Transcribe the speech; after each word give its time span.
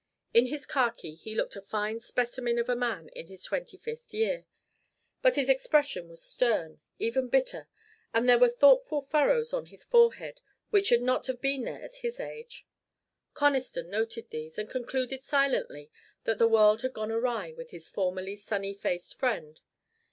In 0.33 0.47
his 0.47 0.65
khaki 0.65 1.13
he 1.13 1.35
looked 1.35 1.55
a 1.55 1.61
fine 1.61 1.99
specimen 1.99 2.57
of 2.57 2.67
a 2.67 2.75
man 2.75 3.09
in 3.09 3.27
his 3.27 3.43
twenty 3.43 3.77
fifth 3.77 4.11
year. 4.11 4.47
But 5.21 5.35
his 5.35 5.47
expression 5.47 6.09
was 6.09 6.23
stern, 6.23 6.81
even 6.97 7.27
bitter, 7.27 7.67
and 8.11 8.27
there 8.27 8.39
were 8.39 8.49
thoughtful 8.49 9.01
furrows 9.03 9.53
on 9.53 9.67
his 9.67 9.83
forehead 9.85 10.41
which 10.71 10.87
should 10.87 11.03
not 11.03 11.27
have 11.27 11.39
been 11.39 11.65
there 11.65 11.83
at 11.83 11.97
his 11.97 12.19
age. 12.19 12.65
Conniston 13.35 13.89
noted 13.91 14.31
these, 14.31 14.57
and 14.57 14.67
concluded 14.67 15.23
silently 15.23 15.91
that 16.23 16.39
the 16.39 16.47
world 16.49 16.81
had 16.81 16.93
gone 16.93 17.11
awry 17.11 17.53
with 17.53 17.69
his 17.69 17.87
formerly 17.87 18.35
sunny 18.35 18.73
faced 18.73 19.13
friend. 19.19 19.61